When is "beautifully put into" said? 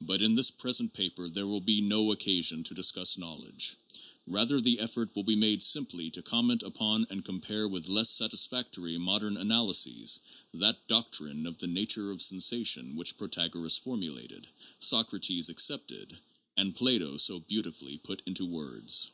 17.40-18.46